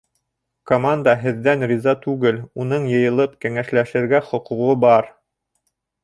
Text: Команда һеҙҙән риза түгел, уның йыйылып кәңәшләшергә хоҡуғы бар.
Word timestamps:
Команда 0.69 1.11
һеҙҙән 1.25 1.65
риза 1.71 1.91
түгел, 2.05 2.39
уның 2.63 2.87
йыйылып 2.93 3.35
кәңәшләшергә 3.45 4.23
хоҡуғы 4.31 4.79
бар. 4.87 5.11